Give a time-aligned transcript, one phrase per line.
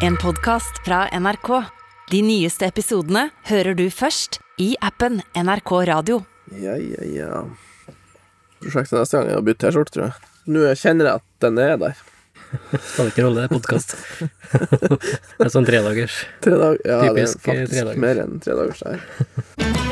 [0.00, 1.48] En podkast fra NRK.
[2.10, 6.20] De nyeste episodene hører du først i appen NRK Radio.
[6.56, 7.42] Ja, ja, ja.
[8.60, 10.30] Prosjektet neste gang er å bytte T-skjorte, tror jeg.
[10.50, 12.00] Nå kjenner jeg at den er der.
[12.82, 13.94] Skal ikke rolle, det er podkast.
[15.38, 16.16] det er sånn tredagers.
[16.42, 18.00] Tre dag, Ja, Typisk, tredagers.
[18.02, 19.89] mer enn tredagers der.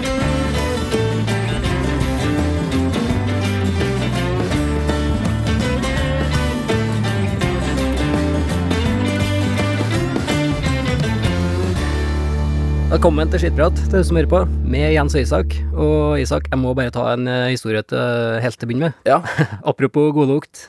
[12.88, 14.38] Velkommen til Skittprat, til du som hører på,
[14.73, 15.52] med Jens og Isak.
[15.77, 18.01] Og Isak, jeg må bare ta en eh, historie til,
[18.41, 19.02] helt til å begynne med.
[19.09, 19.19] Ja.
[19.70, 20.62] Apropos godlukt.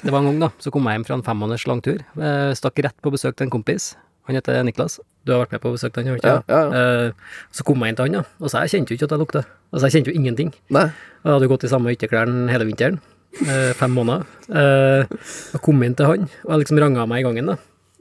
[0.00, 2.00] Det var en gang da, så kom jeg hjem fra en femmåneders langtur.
[2.16, 3.90] Jeg stakk rett på besøk til en kompis.
[4.30, 4.96] Han heter Niklas.
[5.28, 6.36] Du har vært med på besøk til han, har du ikke?
[6.48, 8.24] Ja, ja, Eh, Så kom jeg inn til han, da.
[8.40, 9.44] Og så jeg kjente jo ikke at jeg lukta.
[9.68, 10.54] Altså, jeg kjente jo ingenting.
[10.72, 10.86] Nei.
[11.20, 13.00] Jeg hadde gått i samme ytterklærne hele vinteren.
[13.44, 14.24] eh, fem måneder.
[14.48, 15.18] Eh,
[15.52, 17.58] jeg kom inn til han, og jeg liksom ranga meg i gangen, da.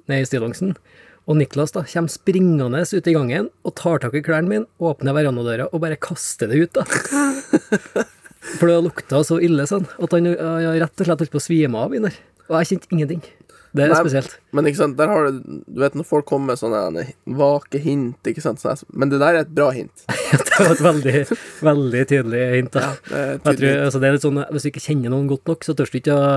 [0.08, 0.78] Ned i stillongsen.
[1.28, 5.16] Og Niklas da kommer springende ut i gangen og tar tak i klærne mine, åpner
[5.18, 6.86] verandadøra og bare kaster det ut, da.
[8.58, 11.44] For det lukta så ille sånn at han ja, rett og slett holdt på å
[11.44, 12.22] svime av inni der.
[12.48, 13.26] Og jeg kjente ingenting.
[13.76, 14.38] Det er Nei, spesielt.
[14.56, 17.04] Men ikke sant, der har du Du vet når folk kommer med sånne
[17.38, 18.64] vake hint, ikke sant,
[18.96, 20.06] men det der er et bra hint.
[20.32, 21.26] det var et veldig,
[21.68, 22.72] veldig tydelig hint.
[22.74, 22.94] da.
[23.10, 25.52] Det er Jeg tror, altså, det er litt sånn, Hvis du ikke kjenner noen godt
[25.52, 26.32] nok, så tør du ikke å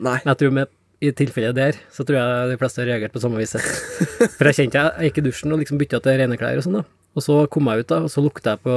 [0.00, 0.16] Nei.
[0.24, 3.40] Jeg tror med, i tilfellet der, så tror jeg de fleste har reagert på samme
[3.40, 3.64] viset.
[4.36, 6.66] For jeg kjente jeg, jeg gikk i dusjen og liksom bytta til rene klær og
[6.66, 6.84] sånn, da.
[7.16, 8.74] Og så kom jeg ut, da, og så lukta jeg på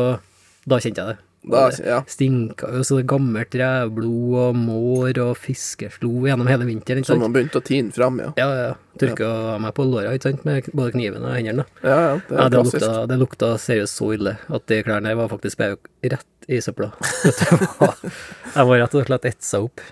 [0.72, 1.20] Da kjente jeg det.
[1.44, 1.98] Da, det ja.
[2.08, 7.04] stinka jo så det gammelt revblod og mår og fiskeslo gjennom hele vinteren.
[7.04, 7.20] sant?
[7.20, 8.30] man begynte å tine fram, ja.
[8.40, 8.70] Ja, ja.
[9.02, 11.66] Tørka meg på låra, ikke sant, med både kniven og hendene.
[11.84, 12.80] Ja, ja, det Ja, er det klassisk.
[12.86, 15.76] lukta, det lukta seriøst så ille at de klærne var faktisk bare
[16.16, 16.94] rett i søpla.
[18.56, 19.84] Jeg var rett og slett etsa opp.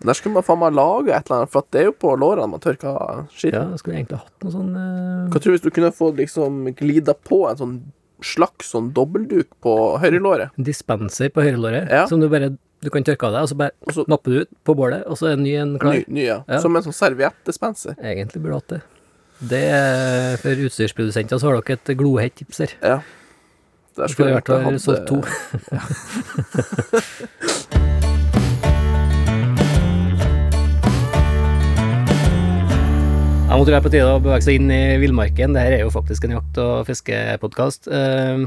[0.00, 2.48] Der skulle man faen meg lage et eller annet, for det er jo på lårene
[2.54, 3.52] man tørker skitt.
[3.52, 5.28] Ja, skulle egentlig hatt noe sånn uh...
[5.28, 7.74] Hva tror du hvis du kunne få liksom glida på en sånn
[8.24, 10.48] slags sånn dobbelduk på høyrelåret?
[10.56, 12.06] dispenser på høyrelåret, Ja.
[12.08, 12.48] som du bare
[12.80, 15.16] du kan tørke av deg, og så bare Også, napper du ut på bålet, og
[15.20, 15.92] så er en ny en klar.
[15.98, 16.38] Ny, ny ja.
[16.48, 16.60] Ja.
[16.64, 17.92] Som en sånn serviettdispenser.
[18.00, 18.80] Egentlig burde du hatt det.
[19.50, 22.72] Det er For utstyrsprodusenter så har dere et glohett tips her.
[22.80, 22.98] Ja.
[24.00, 25.18] Der skulle jeg vært fall solgt to.
[25.76, 25.80] Jeg
[33.58, 35.56] må tro det er på tide å bevege seg inn i villmarken.
[35.56, 37.88] Dette er jo faktisk en jakt- og fiskepodkast.
[37.90, 38.44] Eh,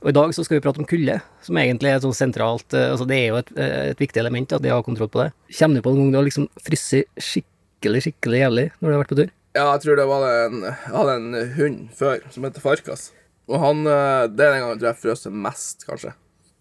[0.00, 2.88] og i dag så skal vi prate om kulde, som egentlig er sånn sentralt eh,
[2.88, 5.28] Altså det er jo et, et viktig element, at de har kontroll på det.
[5.58, 9.02] Kommer du på en gang du har liksom frosset skikkelig, skikkelig jævlig når du har
[9.04, 9.30] vært på tur?
[9.54, 13.04] Ja, jeg tror det var en Jeg hadde en hund før som heter Farkas.
[13.50, 16.16] Og han eh, Det er den gangen jeg tror jeg frøs mest, kanskje.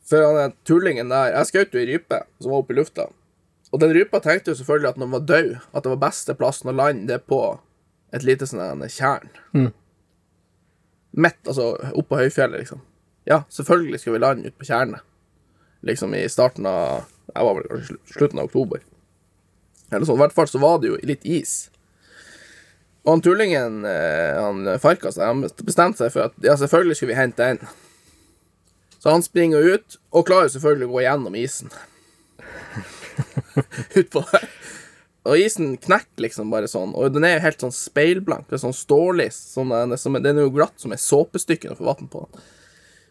[0.09, 3.07] For han er tullingen der Jeg skjøt jo ei rype som var oppe i lufta.
[3.73, 6.37] Og den rypa tenkte jo selvfølgelig at når den var død, at det var beste
[6.37, 7.41] plassen å lande det på
[8.15, 9.29] et lite sånn tjern.
[9.53, 9.71] Mm.
[11.19, 12.83] Midt, altså oppå høyfjellet, liksom.
[13.29, 15.05] Ja, selvfølgelig skal vi lande ute på tjernet.
[15.85, 18.81] Liksom i starten av Jeg var vel kanskje slutten av oktober.
[19.91, 20.17] Eller sånn.
[20.17, 21.69] I hvert fall så var det jo litt is.
[23.05, 27.21] Og han tullingen, Han han Farkas, han bestemte seg for at ja, selvfølgelig skulle vi
[27.21, 27.61] hente en.
[28.99, 31.71] Så han springer ut, og klarer selvfølgelig å gå gjennom isen.
[34.01, 34.49] Utpå der.
[35.29, 38.47] Og isen knekker liksom bare sånn, og den er jo helt sånn speilblank.
[38.49, 39.37] Det er sånn stålis.
[39.53, 42.11] Sånn, den, er som, den er jo glatt som et såpestykke når du får vann
[42.13, 42.33] på den.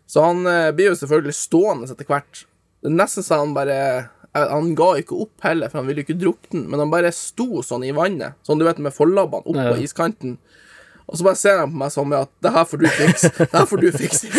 [0.08, 2.34] Så han eh, blir jo selvfølgelig stående etter hvert.
[2.82, 6.06] Det nesten så han bare eh, Han ga ikke opp heller, for han ville jo
[6.08, 9.58] ikke drukne, men han bare sto sånn i vannet, sånn du vet med forlabbene opp
[9.58, 9.82] på Ja.
[9.84, 10.32] iskanten.
[11.08, 13.30] Og så bare ser han på meg sånn med at 'det her får du fikse'.
[13.50, 14.26] Det her får du fikse.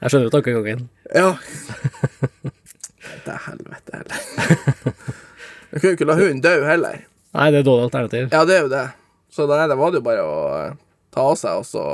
[0.00, 0.88] Jeg skjønner jo tankegangen.
[1.14, 1.30] Ja.
[3.24, 4.18] Det er helvete heller.
[5.70, 7.02] Jeg kunne ikke la hunden dø heller.
[7.36, 8.30] Nei, det er dårlig alternativ.
[8.32, 8.86] Ja, det er jo det.
[9.30, 10.78] Så da da var det jo bare å eh,
[11.14, 11.84] ta av seg og så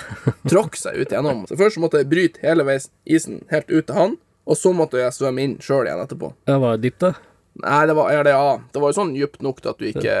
[0.50, 1.44] tråkke seg ut gjennom.
[1.50, 5.00] Så først måtte jeg bryte hele veis isen helt ut til han, og så måtte
[5.00, 6.30] jeg svømme inn sjøl igjen etterpå.
[6.46, 7.14] Det var dypt, da.
[7.64, 8.58] Nei, det var, ja, det, ja.
[8.72, 10.16] det var jo sånn dypt nok til at du ikke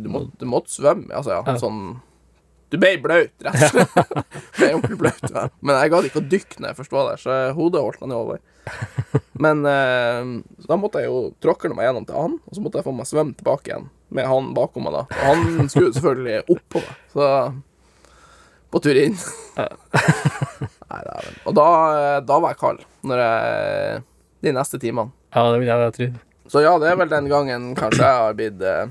[0.00, 1.10] Du måtte, du måtte svømme.
[1.12, 1.42] Altså, ja.
[1.46, 1.58] Ja.
[1.60, 1.82] Sånn
[2.72, 4.12] Du ble blaut, rett og slett.
[4.58, 5.26] ble ordentlig blaut.
[5.28, 5.42] Ja.
[5.60, 8.16] Men jeg gadd ikke å dykke når jeg først var der, så hodet holdt meg
[8.16, 8.38] over.
[9.44, 10.30] Men eh,
[10.62, 12.94] så da måtte jeg jo tråkle meg gjennom til han, og så måtte jeg få
[12.96, 15.04] meg svømme tilbake igjen med han bakom meg, da.
[15.08, 17.28] Og han skulle selvfølgelig på meg, så
[18.72, 19.16] På tur inn.
[19.56, 21.34] Nei, dæven.
[21.44, 21.66] Og da,
[22.24, 23.98] da var jeg kald, når jeg
[24.42, 25.12] De neste timene.
[25.34, 26.16] Ja, det vil jeg ha trodd.
[26.52, 28.88] Så ja, det er vel den gangen kanskje jeg har blitt eh,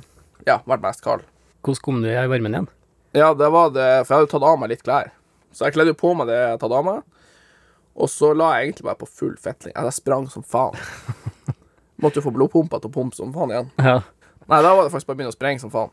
[0.47, 1.25] Ja, vært mest kald.
[1.65, 2.69] Hvordan kom du i varmen igjen?
[3.17, 5.09] Ja, det var det For jeg hadde tatt av meg litt klær.
[5.51, 7.01] Så jeg kledde jo på meg det jeg hadde tatt av meg.
[8.01, 9.73] Og så la jeg egentlig bare på full fetling.
[9.75, 10.77] Jeg sprang som faen.
[12.01, 13.67] Måtte jo få blodpumpa til å pumpe som faen igjen.
[13.83, 13.97] Ja.
[14.47, 15.91] Nei, da var det faktisk bare å begynne å sprenge som faen.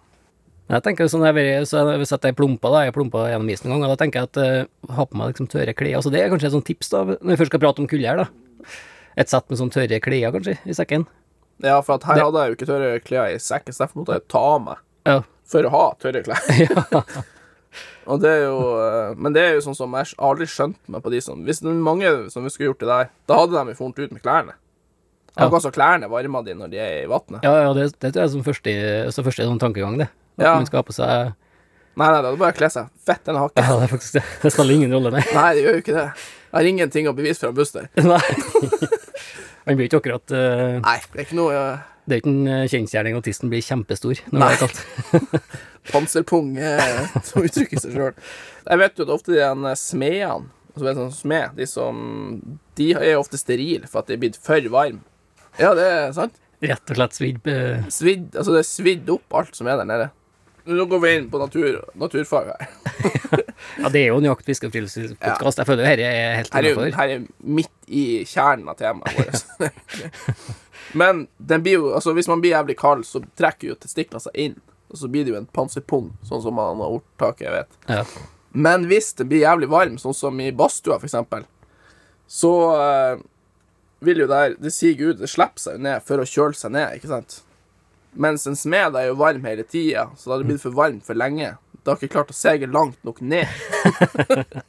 [0.69, 3.75] Jeg tenker sånn, jeg, vil- så Hvis jeg plumpa da, jeg plumpa gjennom isen en
[3.79, 5.97] gang, og da tenker jeg at uh, ha på meg liksom tørre klær.
[6.00, 8.09] Altså, det er kanskje et sånt tips da, når vi først skal prate om kulde
[8.09, 8.67] her, da.
[9.19, 11.06] Et sett med sånn tørre klær, kanskje, i sekken.
[11.65, 14.03] Ja, for at her Det- hadde jeg jo ikke tørre klær i sekken, så derfor
[14.05, 15.19] måtte jeg ta av meg Ja.
[15.49, 16.44] for å ha tørre klær.
[18.08, 20.78] Og det er jo eh, Men det er jo sånn som jeg har aldri skjønt
[20.88, 23.40] meg på de som Hvis det er mange som vi skulle gjort det der, da
[23.43, 24.55] hadde de jo funnet ut med klærne.
[25.34, 25.46] Ja.
[25.46, 27.44] Akkurat som klærne varmer de når de er i vannet.
[27.44, 28.72] Ja, ja, det, det tror jeg er som første,
[29.14, 30.08] som første sånn tankegang, det.
[30.38, 30.55] At Ja.
[30.56, 31.34] man skal ha på seg
[31.99, 33.62] Nei, nei, det er bare å kle seg fett eller hakke.
[33.62, 34.22] Ja, det er faktisk det.
[34.44, 35.22] Det spiller ingen rolle, nei.
[35.34, 36.05] Nei, det gjør jo ikke det.
[36.49, 37.88] Jeg har ingenting å bevise fra Buster.
[38.12, 38.20] nei.
[39.69, 42.53] Man blir ikke akkurat uh, Nei, det er ikke noe uh, Det er ikke en
[42.53, 44.53] eh, kjensgjerning at tissen blir kjempestor når det Nei.
[44.55, 44.79] er kaldt.
[45.93, 48.17] panserpung eh, som uttrykker seg sjøl.
[48.65, 50.49] Jeg vet jo at ofte de smedene
[50.79, 51.97] altså sånn smed, de som
[52.79, 55.00] De er ofte sterile for at de er blitt for varme.
[55.59, 56.37] Ja, det er sant.
[56.62, 57.49] Rett og slett svidd
[57.94, 60.09] Svidd, altså det er svidd opp alt som er der nede.
[60.69, 62.69] Nå går vi inn på natur, naturfag her.
[63.79, 65.61] Ja, det er jo en jakt, fiske og friluftslivspodkast.
[65.61, 66.93] Jeg føler dette er helt innafor.
[66.94, 67.25] her er
[67.59, 70.12] midt i kjernen av temaet vårt.
[71.00, 74.38] Men den blir jo, altså hvis man blir jævlig kald, så trekker jo testiklene seg
[74.38, 74.56] inn.
[74.88, 77.81] Og så blir det jo en panserpung, sånn som han har ordtaket vet.
[77.91, 78.05] Ja.
[78.56, 81.44] Men hvis det blir jævlig varm, sånn som i badstua for eksempel,
[82.29, 83.26] så eh,
[84.05, 86.75] vil jo det her Det siger ut, det slipper seg ned for å kjøle seg
[86.76, 87.41] ned, ikke sant?
[88.14, 91.05] Mens en smed er jo varm hele tida, så da har det blitt for varmt
[91.06, 91.56] for lenge.
[91.82, 93.46] Det har ikke klart å sege langt nok ned.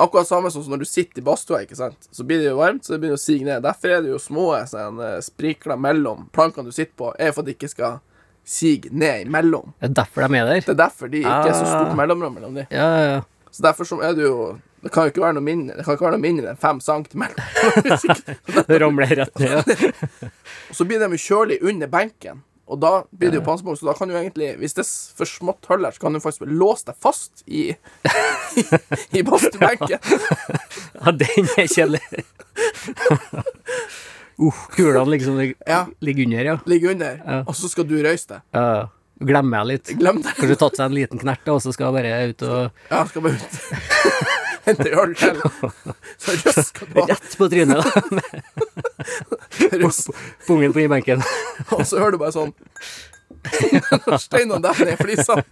[0.00, 2.06] Akkurat samme som når du sitter i badstua, ikke sant.
[2.14, 3.62] Så blir det jo varmt, så det begynner å sige ned.
[3.66, 7.50] Derfor er det jo små sånn, sprikler mellom plankene du sitter på, er for at
[7.50, 7.98] det ikke skal
[8.46, 9.74] sige ned imellom.
[9.82, 10.62] Det er derfor de er der.
[10.64, 11.96] Det er derfor de ikke er så stort Ah.
[11.98, 12.64] mellomrom mellom de.
[12.70, 13.20] Ja, ja, ja.
[13.50, 14.36] Så derfor så er det jo
[14.80, 16.78] Det kan jo ikke være noe mindre Det kan ikke være noe mindre enn fem
[16.80, 17.42] centimeter.
[18.70, 19.74] Det ramler rett ned.
[20.70, 22.40] Og så blir de jo kjølig under benken.
[22.70, 25.26] Og da blir det jo panserpunkt, så da kan du egentlig Hvis det er for
[25.26, 28.62] smått hull her, så kan du faktisk låse deg fast i i,
[29.18, 29.98] i badstuebenken.
[29.98, 32.00] ja, den er kjedelig.
[34.40, 35.86] uh, kulene liksom ligger, Ja.
[36.00, 36.56] ligger under, ja.
[36.66, 37.20] Ligger under.
[37.26, 37.42] Ja.
[37.46, 38.40] Og så skal du røyse deg.
[38.54, 38.64] ja.
[38.80, 38.88] ja.
[39.20, 39.90] Glemmer jeg litt.
[40.00, 40.30] Glem det.
[40.38, 43.26] Kanskje tatt seg en liten knert, og så skal jeg bare ut og Ja, skal
[43.26, 44.46] bare ut.
[44.70, 45.36] Hente øl til.
[46.20, 47.04] Så røska på.
[47.10, 47.82] Rett på trynet,
[50.46, 51.22] Pungen på i benken.
[51.74, 52.52] Og så hører du bare sånn
[54.20, 55.42] steinene detter ned i flisene.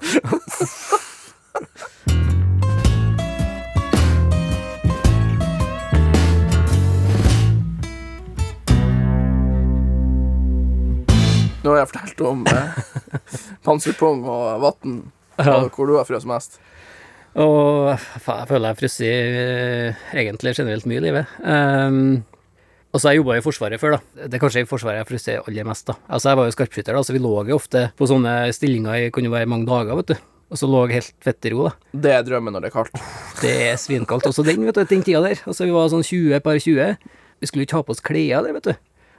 [11.64, 12.76] Nå har jeg fortalt om eh,
[13.67, 14.99] panserpung og vann,
[15.38, 15.61] Ja.
[15.71, 16.56] hvor du har frøst mest.
[17.36, 21.36] Og jeg føler jeg frosset eh, egentlig generelt mye i livet.
[21.44, 22.25] Um,
[22.88, 24.26] og så har jeg jobba i Forsvaret før, da.
[24.26, 25.98] Det er kanskje i Forsvaret jeg frosset aller mest, da.
[26.08, 29.12] Altså, jeg var jo skarpskytter, da, så vi lå jo ofte på sånne stillinger i
[29.14, 30.26] kunne være mange dager, vet du.
[30.48, 31.75] Og så lå helt fett i ro, da.
[31.92, 33.02] Det er drømmen når det er kaldt.
[33.42, 34.30] Det er svinkaldt.
[34.30, 35.42] Også den, vet du, den tida der.
[35.44, 37.10] Altså, vi var sånn 20, par 20.
[37.38, 38.72] Vi skulle ikke ha på oss klær der, vet du.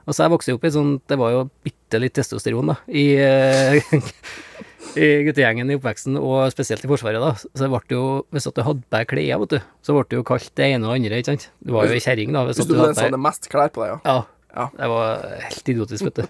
[0.09, 3.94] Altså, jeg vokste opp i sånn Det var jo bitte litt testosteron, da, i, eh,
[4.97, 7.33] i guttegjengen i oppveksten, og spesielt i Forsvaret, da.
[7.38, 8.03] Så det ble jo
[8.33, 10.65] Hvis at du hadde på deg klær, vet du, så ble det jo kalt det
[10.74, 11.50] ene og det andre, ikke sant.
[11.62, 12.45] Du var jo ei kjerring, da.
[12.50, 14.00] Hvis, Hvis du du hadde den som hadde mest klær på deg, ja.
[14.06, 14.19] Ja.
[14.56, 14.65] Ja.
[14.74, 16.24] Det var helt idiotisk, vet du.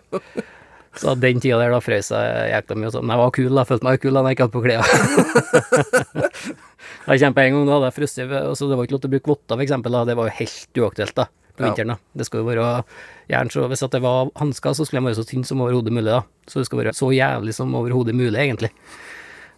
[1.00, 3.06] Så den tida der, da frøs jeg jækla mye og sånn.
[3.06, 3.63] Men jeg var kul, da.
[3.69, 4.83] Følte meg kul da når jeg ikke hadde på klær.
[7.10, 9.10] Jeg kjempa en gang, da hadde jeg frosset og så Det var ikke lov til
[9.10, 9.95] å bruke votter, for eksempel.
[9.95, 10.01] Da.
[10.10, 11.25] Det var jo helt uaktuelt da,
[11.60, 11.70] på Ja.
[11.70, 11.94] vinteren.
[11.94, 11.98] da.
[12.16, 12.68] Det skal jo være
[13.30, 16.10] gjerne så Hvis det var hansker, så skulle de være så tynne som overhodet mulig.
[16.16, 16.22] da.
[16.48, 18.72] Så det skal være så jævlig som overhodet mulig, egentlig.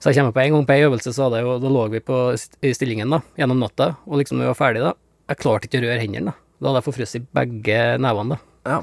[0.01, 1.99] Så jeg kommer på en gang på ei øvelse, så hadde jeg da lå vi
[2.01, 2.17] på
[2.65, 4.93] i stillingen da, gjennom natta, og liksom når vi var ferdig da,
[5.29, 6.25] jeg klarte ikke å røre hendene.
[6.33, 6.33] da.
[6.61, 8.37] Da hadde jeg forfrosset begge nevene.
[8.65, 8.71] da.
[8.71, 8.81] ja.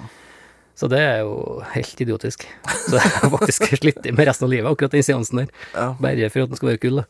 [0.79, 2.45] Så det er jo helt idiotisk.
[2.87, 5.49] Så jeg har faktisk slitt med resten av livet, akkurat den seansen der.
[5.75, 5.89] ja.
[5.99, 7.05] Bare for at den skal være kul, da.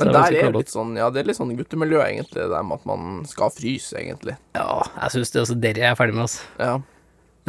[0.00, 2.88] Men der er litt sånn Ja, det er litt sånn guttemiljø, egentlig, det med at
[2.88, 4.36] man skal fryse, egentlig.
[4.56, 6.48] Ja, jeg syns det, er der jeg er jeg ferdig med, altså.
[6.60, 6.78] Ja.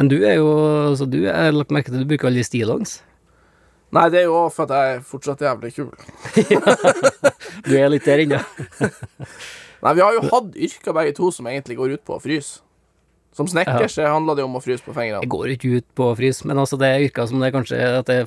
[0.00, 0.52] Men du er jo
[0.98, 3.00] Så du jeg har lagt merke til du bruker aldri stillongs.
[3.92, 5.90] Nei, det er jo for at jeg er fortsatt jævlig kul.
[7.66, 8.38] Du er litt der ennå.
[9.84, 12.62] Nei, vi har jo hatt yrker begge to som egentlig går ut på å fryse.
[13.36, 15.22] Som snekker så handler det om å fryse på fingrene.
[15.24, 17.54] Jeg går ikke ut på å frys, men altså, det er yrker som det er
[17.54, 18.18] kanskje at det,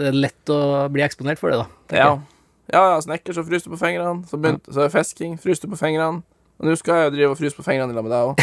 [0.00, 0.58] det er lett å
[0.92, 1.96] bli eksponert for det, da.
[1.96, 2.08] Ja.
[2.10, 2.41] jeg.
[2.70, 4.22] Ja, ja, snekker så fryser du på fingrene.
[4.30, 6.22] Så, begynt, så er det fisking, fryser du på fingrene.
[6.60, 8.36] Og nå skal jeg jo drive og fryse på fingrene sammen med deg òg.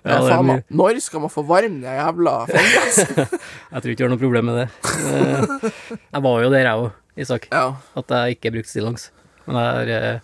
[0.00, 0.62] Ja, Ja, mye.
[0.72, 3.26] når skal man få varme de jævla fingrene?
[3.74, 4.68] Jeg tror ikke jeg har noe problem med det.
[5.10, 5.66] Eh,
[6.14, 6.86] Jeg var jo der, jeg òg,
[7.20, 7.66] Isak, ja.
[8.00, 9.04] at jeg ikke brukte stillongs.
[9.44, 10.20] Men jeg har eh,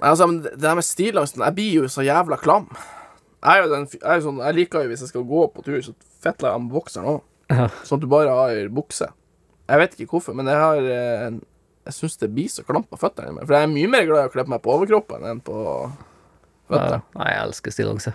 [0.00, 2.66] Altså, men det der med stillongsen Jeg blir jo så jævla klam.
[3.44, 6.50] Jeg den jeg, sånn, jeg liker jo hvis jeg skal gå på tur, så fetler
[6.56, 7.22] jeg med bokseren òg.
[7.86, 9.06] Sånn at du bare har bukse.
[9.70, 11.38] Jeg vet ikke hvorfor, men jeg har eh,
[11.86, 13.44] Jeg syns det blir så klamt på føttene.
[13.44, 15.56] For jeg er mye mer glad i å kle på meg på overkroppen enn på
[16.70, 17.00] føttene.
[17.16, 18.14] nei, jeg elsker stillongse.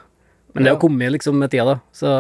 [0.55, 1.75] Men det har kommet liksom med tida, da.
[1.91, 2.12] Så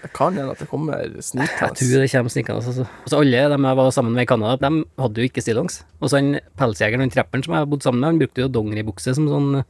[0.00, 2.60] Det kan hende at det kommer jeg tror det kommer snikende.
[2.62, 2.86] Altså.
[3.04, 5.82] altså, alle de jeg var sammen med i Canada, de hadde jo ikke stillongs.
[6.00, 9.16] Og så han pelsjegeren, han trepperen som jeg bodde sammen med, han brukte jo dongeribukse
[9.16, 9.64] som sånn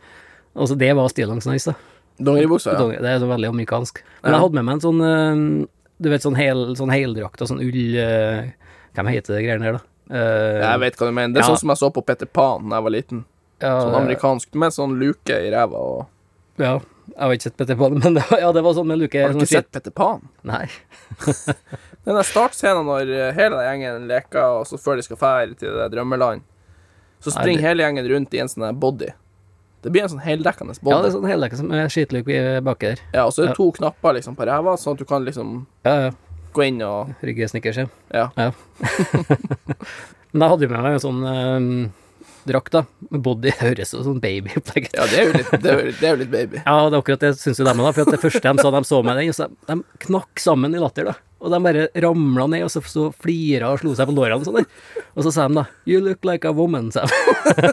[0.51, 1.75] Altså, det var stillongs hans, da.
[2.19, 2.87] Dongeribukse, ja.
[3.03, 4.01] Det er så veldig amerikansk.
[4.23, 5.43] Men jeg hadde med meg en sånn eh,
[6.03, 7.95] Du vet, sånn, hel, sånn heldrakt og sånn ull
[8.95, 9.87] Hvem heter det greiene der, da?
[10.11, 11.35] Uh, Jeg vet hva du mener.
[11.35, 11.51] Det er Ja.
[11.55, 13.25] sånn som jeg så på Peter Pan da jeg var liten.
[13.61, 16.07] ja, Sånn amerikansk med sånn luke i ræva og
[16.59, 18.99] Ja, jeg har ikke sett Petter Pan, men det var, ja, det var sånn med
[18.99, 19.21] luke.
[19.21, 20.29] Har du sånn ikke sånn sett Peter Pan?
[20.45, 20.67] Nei.
[22.05, 25.75] Den der startscenen når eh, hele gjengen leker, og så før de skal fære til
[25.77, 26.43] det drømmeland,
[27.21, 29.11] så springer hele gjengen rundt i en sånn body.
[29.85, 30.93] Det blir en sånn heldekkende body.
[30.95, 33.03] Ja, det er sånn heldekkende med skitluke skitluk baki der.
[33.15, 35.55] Ja, og så er det to knapper liksom på ræva, sånn at du kan liksom
[35.89, 36.11] Ja, ja.
[36.57, 37.89] Gå inn og Rygge snickers, ja.
[38.37, 38.51] Ja.
[40.33, 41.71] Men jeg hadde jo med meg en sånn um,
[42.47, 42.85] drakt, da.
[43.11, 43.53] Med body.
[43.61, 44.99] Høres jo sånn babyopplegg ut.
[44.99, 46.61] Ja, det er litt, det er jo, det er jo litt baby.
[46.63, 48.83] Ja, det er akkurat det syns jo dem òg, for det første de sa, de
[48.87, 51.17] så meg den, så de knakk sammen i latter, da.
[51.41, 54.69] Og de bare ramla ned, og så, så flira og slo seg på lårene sånn.
[55.17, 57.17] Og så sa de da 'You look like a woman', sa de.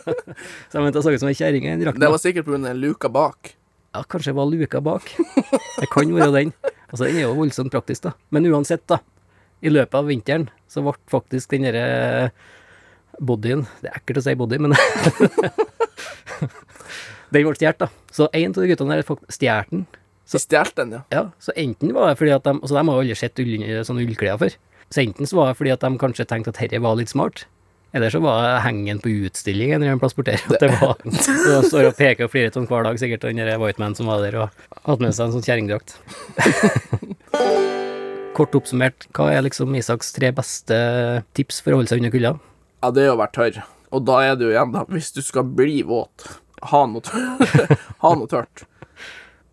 [0.72, 2.04] så jeg mente jeg så ut som ei kjerring i den drakten.
[2.06, 2.74] Det var sikkert pga.
[2.74, 3.54] luka bak.
[3.94, 5.12] Ja, kanskje det var luka bak.
[5.82, 6.56] Det kan være den.
[6.88, 8.14] Altså, den er jo voldsomt praktisk, da.
[8.32, 9.02] Men uansett, da.
[9.66, 12.30] I løpet av vinteren så ble faktisk den derre
[13.18, 14.76] bodyen Det er ekkelt å si body, men
[17.34, 17.88] Den ble stjålet, da.
[18.14, 19.88] Så en av de guttene der stjal den.
[20.28, 21.02] Så stjal den, ja.
[21.12, 23.54] Ja, så enten var det fordi at de Altså, de har jo aldri sett ull,
[23.88, 24.56] sånne ullklær før.
[24.94, 27.48] Så enten så var det fordi at de kanskje tenkte at dette var litt smart.
[27.96, 30.36] Eller så var det hengen på utstilling en eller annen plass borti.
[30.50, 33.62] At det var Så står og peker og flirer sånn hver dag, sikkert, den der
[33.62, 35.96] White Man som var der og hadde med seg en sånn kjerringdrakt.
[38.38, 40.78] Kort oppsummert, hva er liksom Isaks tre beste
[41.38, 42.36] tips for å holde seg unna kulda?
[42.84, 43.64] Ja, det er å være tørr.
[43.96, 46.28] Og da er det jo igjen, da, hvis du skal bli våt,
[46.70, 47.74] ha noe tørt.
[48.04, 48.68] ha noe tørt.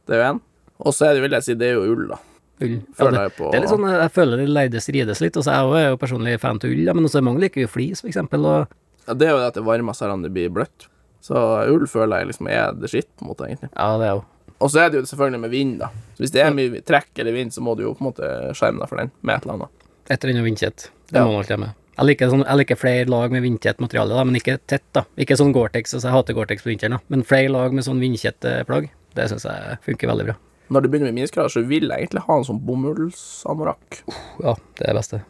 [0.05, 0.43] Det er jo en.
[0.85, 2.19] Og så er det, vil jeg si, det er jo ull, da.
[2.65, 2.75] Ull.
[2.99, 5.37] Ja, det, på det er litt sånn, jeg føler det leide strides litt.
[5.41, 7.71] Og så er jeg jo personlig fan til ull, ja, men også mange liker jo
[7.71, 8.45] flis, for eksempel.
[8.49, 8.67] Og
[9.07, 10.87] Ja, det er jo det at det varmer seg når det blir bløtt.
[11.25, 11.37] Så
[11.73, 13.71] ull føler jeg liksom er det skitt, måte, egentlig.
[13.77, 14.25] ja, det er jo
[14.61, 15.89] Og så er det jo selvfølgelig med vind, da.
[16.17, 18.29] Så hvis det er mye trekk eller vind, så må du jo på en måte
[18.57, 19.69] skjerme deg for den med et eller annet.
[20.09, 20.91] et eller annet vindtett.
[21.11, 21.25] Det Ja.
[21.25, 21.75] må man alltid ha med.
[21.97, 24.83] Jeg liker, sånn, jeg liker flere lag med vindtett materiale, da, men ikke tett.
[24.93, 25.05] da.
[25.17, 26.99] Ikke sånn Gore-Tex, altså jeg hater Gore-Tex på vinteren, da.
[27.09, 30.35] men flere lag med sånn vindtette plagg, det syns jeg funker veldig bra.
[30.75, 34.01] Når det begynner med minusgrader, så vil jeg egentlig ha en sånn bomullsanorakk.
[34.43, 35.21] Ja, det er det beste.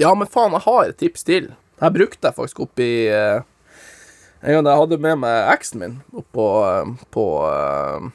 [0.00, 1.50] Ja, men faen, jeg har et tips til.
[1.76, 3.42] Jeg brukte jeg faktisk oppi uh,
[4.40, 8.06] En gang jeg hadde med meg eksen min opp på, eh, på uh,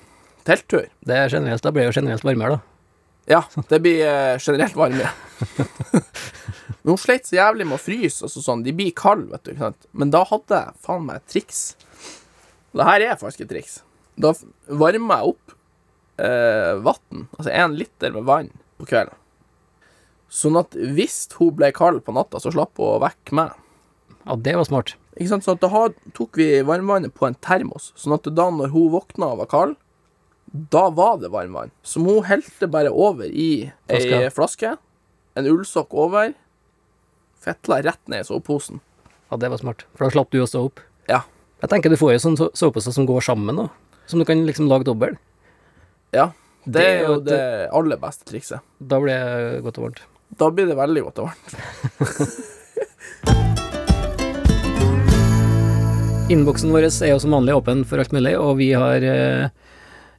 [0.48, 0.88] telttur.
[1.06, 3.06] Det er generelt, Da blir det jo generelt varmere, da.
[3.30, 4.02] Ja, det blir
[4.42, 5.12] generelt varmere.
[6.82, 8.24] Men hun sleit så jævlig med å fryse.
[8.26, 9.52] Altså sånn, de blir kalde, vet du.
[9.54, 9.90] Ikke sant?
[9.94, 11.62] Men da hadde jeg faen meg et triks.
[12.72, 13.80] Og det her er faktisk et triks.
[14.18, 14.34] Da
[14.82, 15.59] varmer jeg opp
[16.20, 19.16] eh, vann, altså én liter med vann på kvelden.
[20.30, 23.56] Sånn at hvis hun ble kald på natta, så slapp hun å vekke meg.
[24.28, 24.94] Ja, det var smart.
[25.18, 25.46] Ikke sant?
[25.48, 29.42] Så da tok vi varmvannet på en termos, sånn at da når hun våkna og
[29.42, 29.80] var kald,
[30.74, 31.74] da var det varmvann.
[31.86, 34.30] Som hun helte bare over i ei Flaske.
[34.38, 34.76] flaske,
[35.38, 36.34] en ullsokk over,
[37.42, 38.82] fetla rett ned i soveposen.
[39.30, 39.86] Ja, det var smart.
[39.96, 40.82] For da slapp du å stå opp.
[41.10, 41.22] Ja.
[41.62, 43.68] Jeg tenker du får jo sånn soveposer som går sammen, da.
[44.10, 45.18] Som du kan liksom lage dobbel.
[46.16, 46.32] Ja.
[46.66, 47.42] Det, Det er jo jo det
[47.74, 48.60] aller beste trikset.
[48.80, 50.02] Da blir det godt og varmt.
[50.38, 52.56] Da blir det veldig godt og varmt.
[56.30, 59.50] Innboksen vår er jo som vanlig åpen for alt mulig, og vi har eh,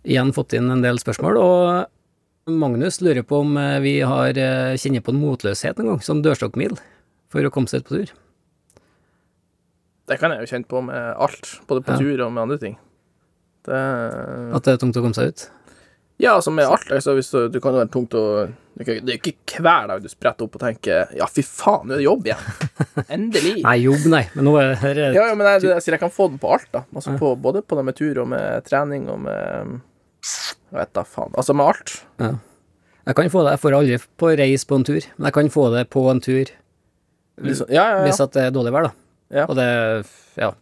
[0.02, 1.38] igjen fått inn en del spørsmål.
[1.38, 6.00] Og Magnus lurer på om eh, vi har eh, kjenner på en motløshet en gang,
[6.02, 6.74] som dørstokkmil,
[7.30, 8.10] for å komme seg ut på tur.
[10.10, 12.00] Det kan jeg jo kjenne på med alt, både på Ja.
[12.02, 12.74] tur og med andre ting.
[13.68, 13.78] Det
[14.56, 15.46] At det er tungt å komme seg ut.
[16.20, 16.90] Ja, altså med alt.
[16.92, 18.24] Altså, hvis du, du kan være tungt å
[18.80, 21.96] Det er er ikke hver dag du spretter opp og tenker Ja, fy faen, nå
[21.96, 22.44] er det jobb igjen.
[23.16, 23.54] Endelig.
[23.64, 24.22] Nei, jobb, nei.
[24.34, 26.52] Men nå er er Ja, ja, men jeg, jeg, sier jeg kan få den på
[26.56, 26.84] alt, da.
[26.94, 29.74] Altså på, både på det med tur og med trening og med
[30.70, 31.34] Jeg vet da faen.
[31.34, 31.98] Altså med alt.
[32.20, 32.36] ja.
[33.08, 35.48] Jeg kan få det, jeg får aldri på reis på en tur, men jeg kan
[35.50, 36.50] få det på en tur
[37.40, 38.92] hvis, ja, ja, hvis at det er dårlig vær, da.
[39.32, 39.46] Ja.
[39.48, 39.68] Og det
[40.36, 40.52] Ja.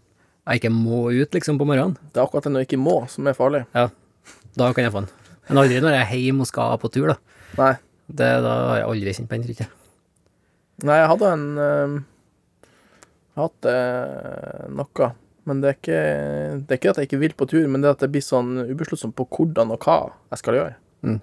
[0.48, 1.98] Jeg ikke må ut, liksom, på morgenen.
[2.14, 3.66] Det er akkurat det når jeg ikke må, som er farlig.
[3.74, 3.88] Ja.
[4.56, 5.10] Da kan jeg få den.
[5.48, 7.16] Men aldri når jeg er hjemme og skal på tur, da.
[7.58, 7.74] Nei.
[8.08, 9.72] Det, da har jeg aldri kjent på den, tror.
[10.88, 11.96] Nei, jeg hadde en øh,
[13.40, 15.08] hatt øh, noe.
[15.48, 16.00] Men det er, ikke,
[16.60, 18.24] det er ikke at jeg ikke vil på tur, men det er at det blir
[18.24, 19.96] sånn ubesluttsomt på hvordan og hva
[20.34, 20.74] jeg skal gjøre.
[21.08, 21.18] Mm.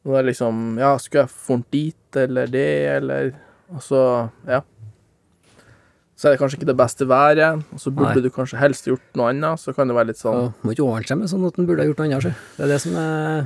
[0.00, 3.34] Og det er liksom Ja, skulle jeg funnet dit eller det, eller
[3.70, 4.02] Og så,
[4.48, 4.62] ja.
[6.20, 8.26] Så er det kanskje ikke det beste været, og så burde Nei.
[8.26, 9.60] du kanskje helst gjort noe annet.
[9.62, 11.68] Så kan det være litt sånn ja, må ikke overholde seg med sånn at en
[11.70, 12.26] burde ha gjort noe annet.
[12.26, 12.32] sjø.
[12.58, 13.38] Det er det som er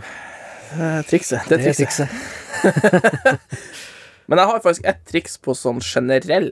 [0.75, 1.47] eh, trikset.
[1.47, 2.17] Det er det er trikset.
[2.65, 3.39] trikset.
[4.27, 6.51] Men jeg har faktisk ett triks på sånn generell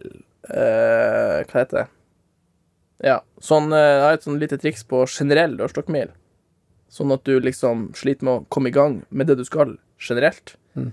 [0.53, 1.85] eh, Hva heter det?
[3.03, 6.15] Ja, sånn eh, Jeg har et sånn lite triks på generell dørstokkmil.
[6.93, 10.55] Sånn at du liksom sliter med å komme i gang med det du skal generelt.
[10.79, 10.93] Mm.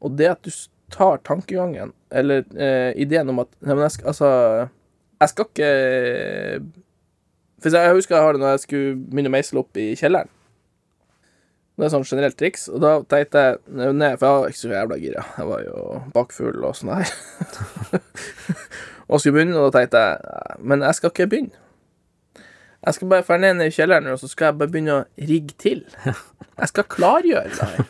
[0.00, 0.54] Og det at du
[0.92, 4.28] tar tankegangen, eller eh, ideen om at Nei, men jeg skal Altså,
[5.22, 5.72] jeg skal ikke
[7.62, 10.30] For jeg husker jeg har det når jeg skulle begynne å meisle opp i kjelleren.
[11.78, 14.72] Det er sånn generelt triks, og da tenkte jeg Nei, for jeg var ikke så
[14.74, 15.24] jævla gira.
[15.38, 17.12] Jeg var jo bakfull og sånn her.
[19.08, 21.62] og skulle begynne, og da tenkte jeg Men jeg skal ikke begynne.
[22.82, 25.54] Jeg skal bare dra ned i kjelleren, og så skal jeg bare begynne å rigge
[25.62, 25.84] til.
[26.02, 27.86] Jeg skal klargjøre her.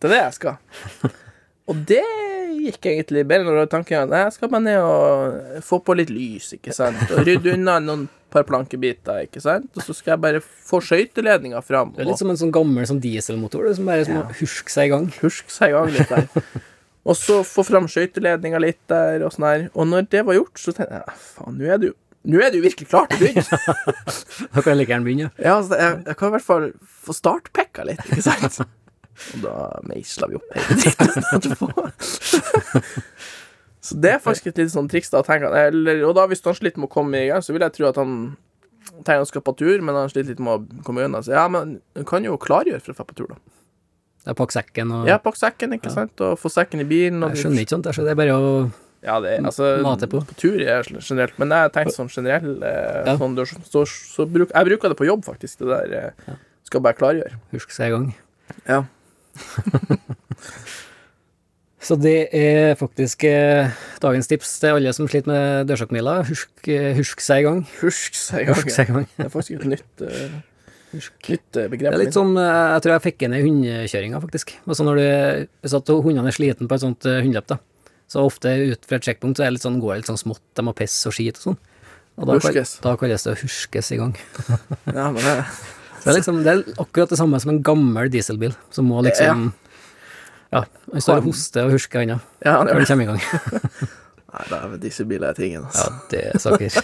[0.00, 1.10] Det er det jeg skal.
[1.70, 2.02] Og det
[2.60, 6.50] gikk egentlig bedre når tanken at jeg skal bare ned og få på litt lys,
[6.58, 10.42] ikke sant, og rydde unna noen par plankebiter, ikke sant, og så skal jeg bare
[10.42, 11.94] få skøyteledninga fram.
[11.96, 14.70] Det er litt som en sånn gammel sånn dieselmotor det, som bare som må huske
[14.74, 15.08] seg i gang.
[15.22, 16.28] huske seg i gang litt der.
[17.10, 19.66] Og så få fram skøyteledninga litt der, og sånn her.
[19.72, 21.90] Og når det var gjort, så tenkte jeg "Ah, faen, nå er du
[22.28, 23.58] nå er du virkelig klar til å begynne.
[24.52, 25.30] Da kan jeg like gjerne begynne.
[25.40, 26.66] Ja, altså, jeg, jeg kan i hvert fall
[27.06, 28.58] få startpekka litt, ikke sant?
[29.34, 29.54] Og da
[29.88, 30.92] meisla vi opp hele
[31.36, 31.68] etterpå.
[33.80, 35.22] Så det er faktisk et litt sånn triks, da.
[35.26, 37.72] han, Eller, og da hvis han sliter med å komme i gang, så vil jeg
[37.78, 38.12] tro at han
[39.00, 41.22] tenker han skal på tur, men han sliter litt med å komme unna.
[41.24, 43.38] Så ja, men du kan jo klargjøre for å dra på tur, da.
[44.28, 47.24] Jeg pakker sekken og Ja, pakk sekken, ikke sant, og få sekken i bilen.
[47.30, 47.88] Jeg skjønner ikke sånt.
[47.88, 48.52] Jeg skjønner, det er bare å
[49.00, 50.20] Ja, det er altså Mate på.
[50.36, 53.14] tur er generelt, men jeg tenkte sånn generell eh, Ja.
[53.16, 55.62] sånn, så, så, så bruk, Jeg bruker det på jobb, faktisk.
[55.64, 55.96] Det der
[56.28, 56.36] eh,
[56.68, 57.40] skal bare klargjøre.
[57.56, 58.10] Husk seg i gang.
[58.68, 58.82] Ja.
[61.80, 63.72] Så det er faktisk eh,
[64.02, 66.18] dagens tips til alle som sliter med dørstokkmila.
[66.28, 67.62] Husk, eh, husk seg i gang.
[67.80, 68.58] Husk seg i gang.
[68.60, 69.06] Husk seg i gang.
[69.16, 70.36] Det er faktisk et nytt, eh,
[71.32, 71.88] nytt eh, begrep.
[71.88, 74.54] Det er litt sånn Jeg tror jeg fikk i hundekjøringa, faktisk.
[74.68, 75.08] Altså når du,
[75.64, 77.58] Hvis at hundene er sliten på et sånt eh, hundeløp, da,
[78.12, 80.24] så ofte ut fra et sjekkpunkt så er det litt sånn, går det litt sånn
[80.26, 81.60] smått, de må pisse og skit og sånn.
[82.20, 82.38] Og da,
[82.84, 84.12] da kalles det å huskes i gang.
[84.92, 85.36] Ja, men det,
[86.00, 89.50] Det er liksom det er akkurat det samme som en gammel dieselbil, som må liksom
[90.50, 93.20] Ja, han står og hoster og husker ennå ja, gjør den kommer i gang.
[94.30, 95.92] Nei, det er dieselbiler er tingen, Ja, altså.
[96.10, 96.80] det er saker.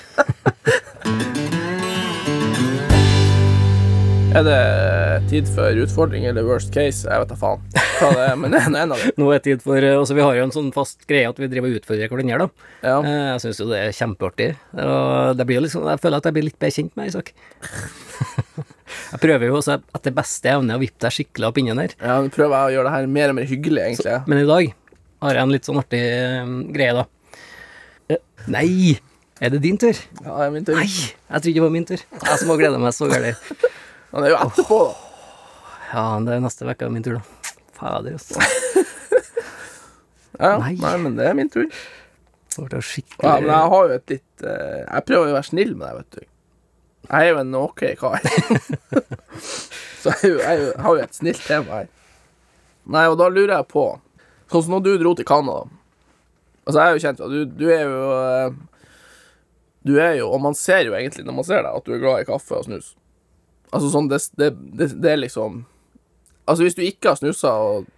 [4.37, 7.07] Er det tid for utfordring eller worst case?
[7.09, 7.63] Jeg vet da faen
[7.97, 9.15] hva det er, men det er en av dem.
[9.23, 11.49] Nå er det tid for altså Vi har jo en sånn fast greie at vi
[11.49, 12.67] driver og utfordrer hverandre, da.
[12.85, 12.97] Ja.
[13.01, 14.49] Eh, Jeg syns jo det er kjempeartig.
[14.85, 17.33] Og det blir liksom Jeg føler at jeg blir litt bedre kjent med Isak.
[19.07, 21.95] Jeg prøver jo også etter beste evne å vippe deg skikkelig opp inni der.
[21.99, 24.15] ja, nå prøver jeg å gjøre det her mer og mer hyggelig, egentlig.
[24.31, 24.69] Men i dag
[25.27, 27.05] har jeg en litt sånn artig eh, greie, da.
[28.15, 28.21] Eh,
[28.53, 28.97] Nei!
[29.43, 29.99] Er det din tur?
[30.23, 30.79] Ja, det er min tur.
[30.79, 30.87] Nei!
[30.89, 32.03] Jeg trodde det var min tur.
[32.15, 33.51] Jeg som har gleda meg så gærent.
[34.17, 34.95] Han er jo etterpå, da.
[35.93, 37.53] Ja, det er neste uke min tur, da.
[37.77, 38.41] Fader, altså.
[40.37, 40.75] Ja, Nei.
[40.81, 40.95] nei.
[41.01, 41.69] men det er min tur.
[42.57, 45.49] Det ble skikkelig Ja, men jeg har jo et litt eh, Jeg prøver å være
[45.49, 46.27] snill med deg, vet du.
[47.07, 48.27] Jeg er jo en ok kar.
[50.03, 51.89] Så jeg, jeg, jeg har jo et snilt tema her.
[52.97, 53.85] Nei, og da lurer jeg på
[54.53, 55.65] Sånn som når du dro til Canada
[56.67, 58.61] Altså, jeg er jo kjent med du, du er jo eh,
[59.89, 62.03] Du er jo Og man ser jo egentlig når man ser deg, at du er
[62.05, 62.93] glad i kaffe og snus.
[63.77, 65.65] Altså sånn Det, det, det, det er liksom
[66.47, 67.89] Altså, hvis du ikke har snusa og,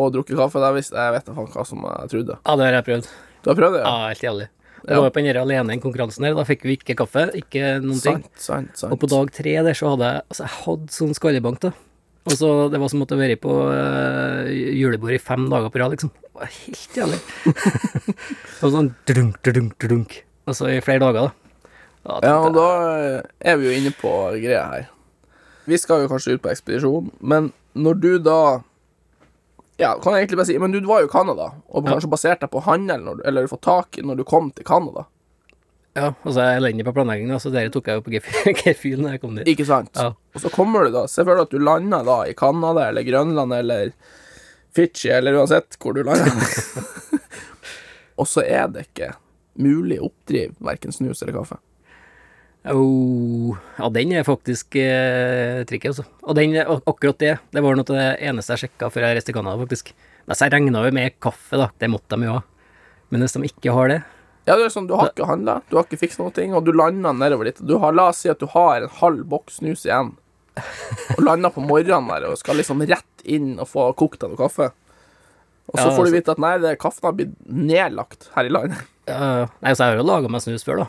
[0.00, 2.36] og drukket kaffe, da visste jeg vet da faen hva som jeg trodde.
[2.40, 3.08] Ja, det har jeg prøvd.
[3.44, 3.82] Du har prøvd det?
[3.84, 4.46] Ja, helt jævlig.
[4.82, 7.28] Jeg var jo på den her alene i konkurransen her, da fikk vi ikke kaffe,
[7.38, 8.22] ikke noen ting.
[8.24, 8.94] Sant, sant, sant.
[8.94, 11.74] Og på dag tre der så hadde jeg Altså, jeg hadde sånn skallebank, da.
[12.22, 15.94] Og så Det var som å vært på uh, julebord i fem dager på rad,
[15.94, 16.10] liksom.
[16.22, 17.20] Det var helt jævlig.
[18.62, 20.18] og sånn drunk, drunk, drunk.
[20.50, 22.18] Og så i flere dager, da.
[22.18, 22.68] da Ja, og da
[23.38, 24.90] er vi jo inne på greia her.
[25.64, 28.38] Vi skal jo kanskje ut på ekspedisjon, men når du da
[29.80, 32.44] Ja, kan jeg egentlig bare si Men du var jo i Canada, og kanskje baserte
[32.44, 35.06] deg på handel du, eller fått tak i når du kom til Canada.
[35.94, 38.12] ja, og så er jeg elendig på planlegging, så dere tok jeg jo på
[38.62, 39.48] gefühl når jeg kom dit.
[39.48, 39.90] Ikke sant?
[39.96, 40.12] Ja.
[40.34, 43.04] Og så kommer du da Se for deg at du lander da i Canada eller
[43.04, 43.92] Grønland eller
[44.72, 46.32] Fiji eller uansett hvor du lander.
[48.20, 49.12] og så er det ikke
[49.60, 51.58] mulig å oppdrive verken snus eller kaffe.
[52.70, 56.04] Oh, ja, den er faktisk eh, tricky, altså.
[56.22, 59.16] Og den, ak akkurat det, det var noe av det eneste jeg sjekka før jeg
[59.18, 59.90] reiste til Canada, faktisk.
[60.30, 61.66] Så jeg regna jo med kaffe, da.
[61.82, 62.42] Det måtte de jo ha.
[63.10, 63.98] Men hvis de ikke har det
[64.46, 66.70] Ja, det er sånn, Du har ikke handla, du har ikke fiksa noe, og du
[66.74, 67.58] lander nedover dit.
[67.66, 70.14] Du har, la oss si at du har en halv boks snus igjen,
[71.16, 74.40] og lander på morgenen der og skal liksom rett inn og få kokt deg noe
[74.40, 74.70] kaffe.
[75.70, 78.44] Og så Ja, får du altså- vite at nei, det kaffen har blitt nedlagt her
[78.46, 78.82] i landet.
[79.10, 80.88] Ja, nei, så jeg har jo laga meg snus før, da.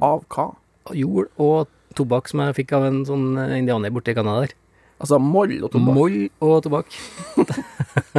[0.00, 0.54] Av hva?
[0.96, 4.56] Jord og tobakk som jeg fikk av en sånn eh, indianer borte i Canada der.
[5.02, 5.96] Altså moll og tobakk.
[5.96, 6.96] Moll og tobakk.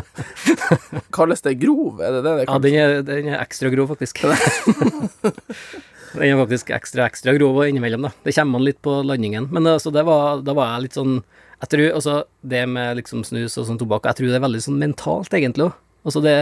[1.16, 2.02] Kalles det grov?
[2.04, 4.20] Er det det det Ja, den er, den er ekstra grov, faktisk.
[6.18, 8.12] den er faktisk ekstra, ekstra grov og innimellom, da.
[8.28, 9.48] Det kommer an litt på landingen.
[9.56, 11.16] Men altså, det var, da var jeg litt sånn
[11.64, 14.64] Jeg tror altså, det med liksom snus og sånn tobakk, jeg tror det er veldig
[14.68, 15.80] sånn mentalt, egentlig òg.
[16.04, 16.36] Altså, det,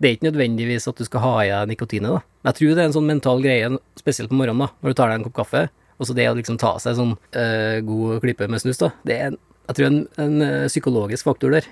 [0.00, 2.20] det er ikke nødvendigvis at du skal ha i deg nikotinet, da.
[2.50, 5.08] Jeg tror det er en sånn mental greie, spesielt på morgenen, da, når du tar
[5.10, 5.62] deg en kopp kaffe.
[5.96, 8.90] Og så det å liksom ta seg sånn eh, god klype med snus, da.
[9.08, 9.38] Det er, en,
[9.70, 11.64] jeg tror, en, en eh, psykologisk faktor der.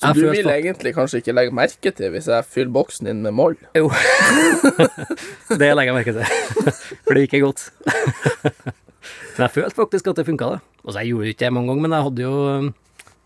[0.00, 3.06] Så Jeg du vil fakt- egentlig kanskje ikke legge merke til hvis jeg fyller boksen
[3.10, 3.54] din med moll?
[3.76, 3.90] Jo.
[5.60, 6.68] det legger jeg merke til.
[7.06, 7.66] For det gikk ikke godt.
[9.36, 10.60] Men jeg følte faktisk at det funka, da.
[10.84, 12.34] Altså, jeg gjorde det ikke det mange ganger, men jeg hadde jo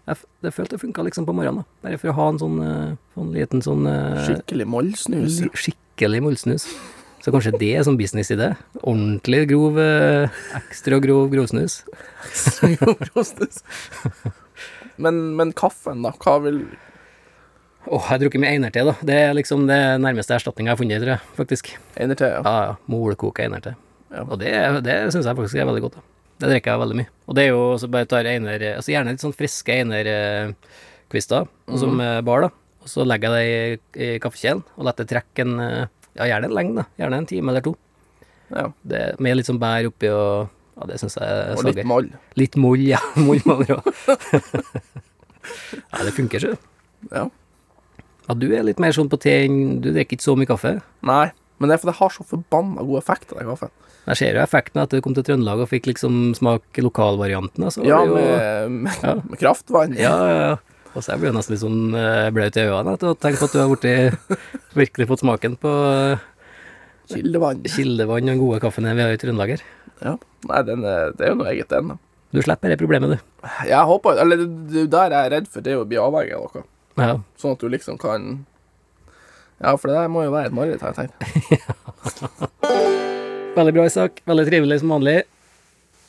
[0.07, 1.89] jeg, Jeg følte det funka liksom på morgenen, da.
[1.89, 2.59] Bare for å ha en sånn,
[3.15, 5.41] sånn liten sånn eh, Skikkelig mollsnus.
[5.45, 6.67] li- Skikkelig mollsnus.
[7.25, 8.51] Så kanskje det er sånn businessidé.
[8.83, 10.29] Ordentlig grov, eh,
[10.61, 11.79] ekstra grov grovsnus.
[13.15, 13.63] Rostes.
[15.01, 16.13] men, men kaffen, da?
[16.21, 16.65] Hva vil
[17.85, 18.95] Åh, jeg har drukket mye einerte, da.
[19.05, 21.67] Det er liksom det nærmeste erstatninga jeg har funnet, tror jeg, faktisk.
[22.01, 22.39] Einerte, ja.
[22.41, 22.77] Ja, ja.
[22.89, 23.75] Molkoka einerte.
[24.09, 24.23] Ja.
[24.25, 24.53] Og det,
[24.87, 25.99] det syns jeg faktisk er veldig godt.
[25.99, 26.05] da.
[26.41, 27.11] Det drikker jeg veldig mye.
[27.29, 31.77] Og det er jo også bare tar einer altså Gjerne litt sånn friske einerkvister, mm.
[31.81, 32.51] som eh, bar, da.
[32.85, 35.55] Og så legger jeg det i, i kaffekjelen og lar det trekke en
[36.15, 36.85] Ja, gjerne en lenge, da.
[37.01, 37.73] Gjerne en time eller to.
[38.53, 38.67] ja.
[38.83, 41.81] Det, med litt sånn bær oppi og Ja, det syns jeg er Og litt så
[41.81, 41.87] gøy.
[41.87, 42.11] moll.
[42.41, 42.99] Litt moll, ja.
[43.27, 43.95] Moll må det være.
[45.93, 46.55] ja, det funker, sjø.
[47.13, 47.29] Ja.
[48.25, 50.79] Ja, du er litt mer sånn på te enn Du drikker ikke så mye kaffe.
[51.05, 53.71] Nei, men det er fordi det har så forbanna god effekt av den kaffen.
[54.05, 57.65] Jeg ser jo effekten etter du kom til Trøndelag og fikk liksom smake lokalvarianten.
[57.65, 59.15] Altså, Ja, jo- med, med, Ja.
[59.23, 59.95] med kraftvann.
[59.97, 60.57] Ja, ja, ja.
[60.95, 63.41] Og så jeg blir jo nesten litt sånn uh, blaut i øynene etter å tenke
[63.41, 63.95] på at du har borti,
[64.83, 66.27] virkelig fått smaken på eh,
[67.11, 67.65] Kildevann.
[67.69, 69.65] kildevann og den gode kaffen vi har i Trøndelag her.
[70.05, 70.15] Ja.
[70.51, 70.95] Nei, den det
[71.27, 71.89] er jo noe eget, den.
[71.95, 71.99] da.
[72.35, 73.49] Du slipper det problemet, du.
[73.69, 76.47] Jeg håper Eller det der jeg er redd for, det er å bli avhengig av
[76.55, 76.65] noe.
[76.99, 77.13] Ja.
[77.41, 78.45] Sånn at du liksom kan
[79.63, 81.17] Ja, for det der må jo være et mareritt, har jeg tenkt.
[83.59, 84.19] Veldig bra, Isak.
[84.27, 85.21] Veldig trivelig som vanlig.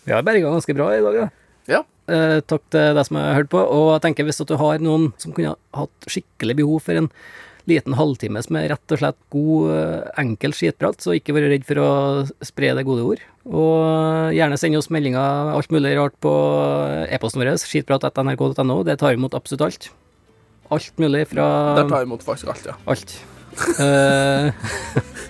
[0.05, 1.27] Vi har berga ganske bra i dag, da.
[1.69, 1.81] Ja.
[2.09, 3.61] Eh, takk til deg som har hørt på.
[3.61, 7.09] Og jeg tenker hvis du har noen som kunne hatt skikkelig behov for en
[7.65, 11.65] liten halvtime som er rett og slett god, eh, enkel skitprat, så ikke vær redd
[11.65, 11.89] for å
[12.45, 13.23] spre det gode ord.
[13.49, 16.33] Og gjerne send oss meldinger, alt mulig rart, på
[17.09, 18.81] e-posten vår, skitprat.nrk.no.
[18.85, 19.89] Det tar imot absolutt alt.
[20.73, 22.77] Alt mulig fra Der tar imot faktisk alt, ja.
[22.89, 23.17] Alt.
[23.79, 24.51] Eh,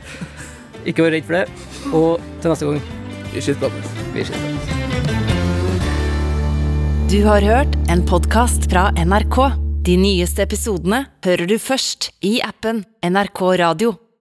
[0.90, 1.46] ikke vær redd for det.
[1.94, 2.82] Og til neste gang,
[3.34, 4.40] vi ses.
[7.12, 9.38] Du har hørt en podkast fra NRK.
[9.86, 13.94] De nyeste episodene hører du først i appen NRK Radio.